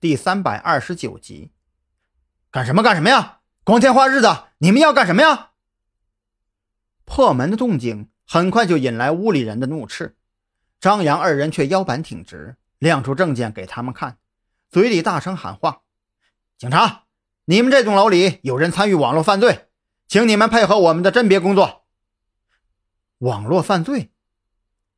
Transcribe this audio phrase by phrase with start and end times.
[0.00, 1.52] 第三百二十九集。
[2.50, 3.40] 干什么干什么呀？
[3.62, 5.50] 光天化日的，你们要干什么呀？
[7.04, 10.16] 破门的动静很快就引来屋里人的怒斥。
[10.80, 14.16] 张扬二人却腰板挺直，亮出证件给他们看，
[14.70, 15.82] 嘴里大声喊话
[16.56, 17.04] ：“警察，
[17.44, 19.68] 你们这栋楼里有人参与网络犯罪，
[20.08, 21.84] 请你们配合我们的甄别工作。”
[23.18, 24.12] 网络犯罪，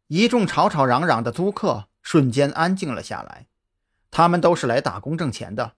[0.06, 3.48] 一众吵吵嚷嚷的租客瞬间安静了下来。
[4.12, 5.72] 他们都是来打工挣钱的，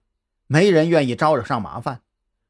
[0.45, 2.01] 没人愿意招惹上麻烦。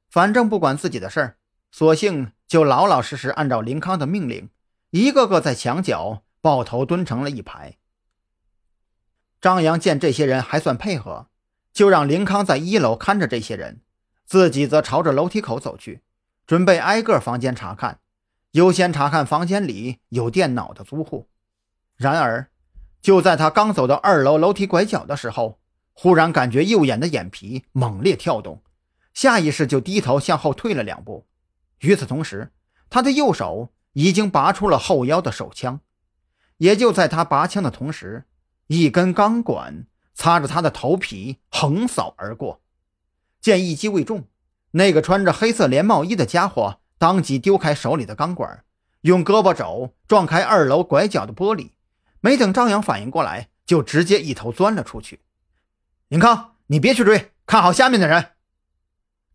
[0.10, 1.38] 反正不管自己的事儿，
[1.72, 4.50] 索性就老老实实按照林康的命令，
[4.90, 7.78] 一个个在墙角抱头蹲成了一排。
[9.40, 11.28] 张扬见这些人还算配合，
[11.72, 13.82] 就让林康在一楼看着这些人，
[14.26, 16.02] 自己则朝着楼梯口走去，
[16.48, 18.00] 准备挨个房间查看，
[18.52, 21.30] 优先查看房间里有电脑的租户。
[21.96, 22.50] 然而，
[23.02, 25.60] 就在他刚走到二楼楼梯拐角的时候，
[25.98, 28.62] 忽然感觉右眼的眼皮猛烈跳动，
[29.14, 31.26] 下意识就低头向后退了两步。
[31.80, 32.52] 与此同时，
[32.90, 35.80] 他的右手已经拔出了后腰的手枪。
[36.58, 38.26] 也就在他拔枪的同时，
[38.68, 42.62] 一根钢管擦着他的头皮横扫而过。
[43.40, 44.26] 见一击未中，
[44.72, 48.64] 那个穿着黑色连帽衣的家伙当即丢开手里的钢管，
[49.02, 51.72] 用胳膊肘撞开二楼拐角的玻璃。
[52.22, 55.22] 没等张扬反应过来，就直接一头钻了出去。
[56.08, 58.34] 林康，你别去追，看好下面的人。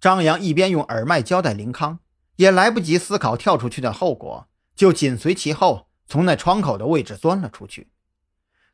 [0.00, 1.98] 张扬一边用耳麦交代林康，
[2.36, 4.46] 也来不及思考跳出去的后果，
[4.76, 7.90] 就紧随其后，从那窗口的位置钻了出去。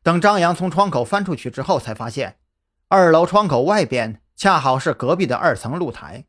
[0.03, 2.37] 等张扬从窗口翻出去之后，才发现
[2.87, 6.25] 二楼窗口外边恰好是隔壁的二层露台。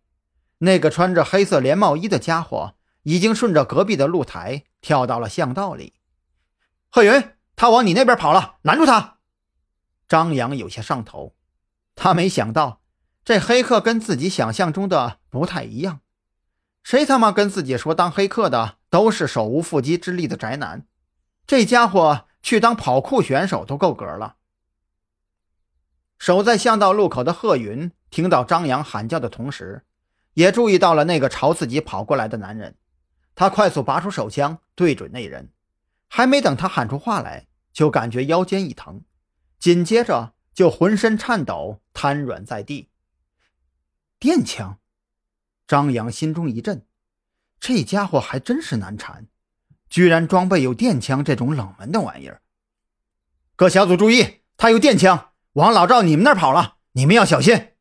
[0.61, 5.93] 那个穿着黑色连帽衣的家伙已经顺着隔壁的露台跳到了巷道里。
[6.89, 9.19] 贺云，他往你那边跑了，拦住他！
[10.09, 11.35] 张扬有些上头。
[12.01, 12.81] 他没想到，
[13.25, 16.01] 这黑客跟自己想象中的不太一样。
[16.85, 20.87] 谁他妈跟自己说当黑客的都是手无缚鸡之力的宅男？
[21.45, 24.37] 这家伙去当跑酷选手都够格了。
[26.19, 29.85] 守在巷道路口的贺云听到张扬喊叫的同时，
[30.35, 32.77] 也注意到了那个朝自己跑过来的男人。
[33.35, 35.51] 他快速拔出手枪对准那人，
[36.07, 39.03] 还没等他喊出话来，就感觉腰间一疼，
[39.59, 40.35] 紧接着。
[40.59, 42.89] 就浑身颤抖，瘫软在地。
[44.19, 44.81] 电枪，
[45.69, 46.85] 张扬心中一震，
[47.61, 49.29] 这家伙还真是难缠，
[49.89, 52.43] 居然装备有电枪这种冷门的玩意儿。
[53.55, 57.75] 各小组注意，他有电枪，往老赵你们那儿跑了，你们要小心。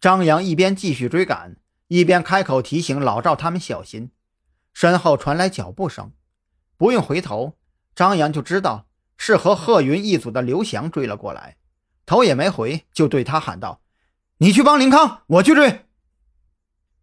[0.00, 4.10] 张扬一边继续追赶，一边开口提醒老赵他们小心。
[4.72, 6.12] 身后传来脚步声，
[6.76, 7.56] 不用回头，
[7.94, 8.88] 张扬就知道。
[9.26, 11.56] 是和贺云一组的刘翔追了过来，
[12.06, 13.80] 头也没回就对他喊道
[14.38, 15.86] ：“你去帮林康，我去追。”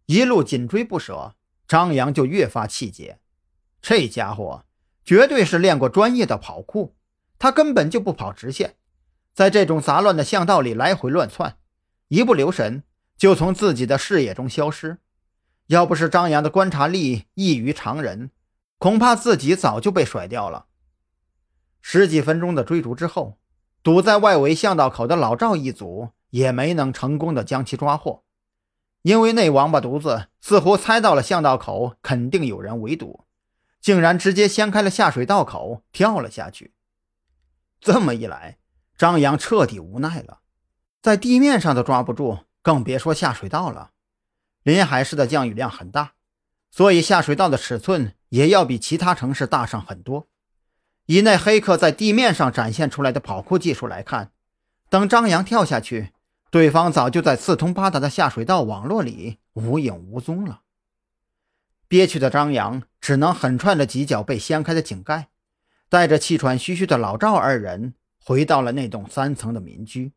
[0.08, 1.34] 一路紧追不舍，
[1.68, 3.18] 张扬就越发气结。
[3.82, 4.64] 这家伙
[5.04, 6.94] 绝对是练过专业的跑酷，
[7.38, 8.76] 他根本就不跑直线，
[9.34, 11.58] 在这种杂乱的巷道里来回乱窜，
[12.08, 12.84] 一不留神
[13.18, 14.96] 就从自己的视野中消失。
[15.66, 18.30] 要不是张扬的观察力异于常人，
[18.78, 20.68] 恐怕自己早就被甩掉了。
[21.86, 23.38] 十几分钟的追逐之后，
[23.82, 28.24] 堵在外围巷道口的老赵一组也没能成功的将其抓获，
[29.02, 33.26] 因为那王八犊子似乎猜到了巷道口肯定有人围堵，
[33.82, 36.72] 竟然直接掀开了下水道口跳了下去。
[37.78, 38.56] 这么一来，
[38.96, 40.38] 张扬彻底无奈了，
[41.02, 43.90] 在地面上都抓不住，更别说下水道了。
[44.62, 46.14] 临海市的降雨量很大，
[46.70, 50.28] 所以下水道的尺寸也要比其他城市大上很多。
[51.06, 54.30] 以那黑客在地面上展现出来的跑酷技术来看，
[54.88, 56.12] 等张扬跳下去，
[56.50, 60.62] 对方早就在四通八达的下水道网络里无影无踪了。
[61.88, 65.28] 憋屈的张扬只能狠踹了几脚被掀开的井盖，
[65.88, 67.94] 带着气喘吁吁的老赵二人
[68.24, 70.12] 回到了那栋三层的民居。